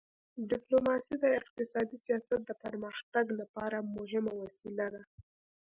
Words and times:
ډیپلوماسي 0.49 1.15
د 1.19 1.25
اقتصادي 1.39 1.97
سیاست 2.05 2.39
د 2.45 2.51
پرمختګ 2.63 3.25
لپاره 3.39 3.77
مهمه 3.95 4.33
وسیله 4.43 4.87
ده. 4.93 5.03